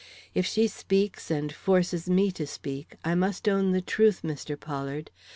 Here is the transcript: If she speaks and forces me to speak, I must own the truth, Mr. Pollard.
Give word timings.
If 0.33 0.47
she 0.47 0.67
speaks 0.67 1.29
and 1.29 1.53
forces 1.53 2.09
me 2.09 2.31
to 2.31 2.47
speak, 2.47 2.95
I 3.05 3.13
must 3.13 3.47
own 3.47 3.71
the 3.71 3.83
truth, 3.83 4.23
Mr. 4.23 4.59
Pollard. 4.59 5.11